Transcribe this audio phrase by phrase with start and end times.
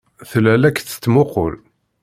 [0.29, 1.55] Tella la k-tettmuqqul.